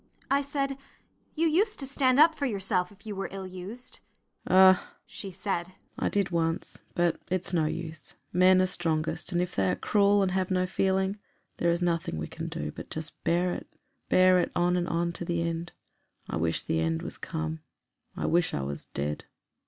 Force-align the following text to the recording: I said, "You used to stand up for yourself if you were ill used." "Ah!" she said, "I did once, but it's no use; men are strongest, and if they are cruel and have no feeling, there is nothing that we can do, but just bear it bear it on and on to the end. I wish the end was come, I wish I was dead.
I 0.31 0.41
said, 0.41 0.79
"You 1.35 1.45
used 1.45 1.77
to 1.77 1.85
stand 1.85 2.19
up 2.19 2.33
for 2.33 2.47
yourself 2.47 2.91
if 2.91 3.05
you 3.05 3.15
were 3.15 3.29
ill 3.31 3.45
used." 3.45 3.99
"Ah!" 4.47 4.95
she 5.05 5.29
said, 5.29 5.73
"I 5.99 6.09
did 6.09 6.31
once, 6.31 6.81
but 6.95 7.19
it's 7.29 7.53
no 7.53 7.65
use; 7.65 8.15
men 8.33 8.63
are 8.63 8.65
strongest, 8.65 9.31
and 9.31 9.39
if 9.43 9.55
they 9.55 9.69
are 9.69 9.75
cruel 9.75 10.23
and 10.23 10.31
have 10.31 10.49
no 10.49 10.65
feeling, 10.65 11.19
there 11.57 11.69
is 11.69 11.83
nothing 11.83 12.15
that 12.15 12.19
we 12.21 12.27
can 12.27 12.47
do, 12.47 12.71
but 12.71 12.89
just 12.89 13.23
bear 13.23 13.53
it 13.53 13.67
bear 14.09 14.39
it 14.39 14.51
on 14.55 14.75
and 14.75 14.87
on 14.87 15.11
to 15.13 15.23
the 15.23 15.43
end. 15.43 15.71
I 16.27 16.35
wish 16.37 16.63
the 16.63 16.79
end 16.79 17.03
was 17.03 17.19
come, 17.19 17.59
I 18.17 18.25
wish 18.25 18.55
I 18.55 18.63
was 18.63 18.85
dead. 18.85 19.25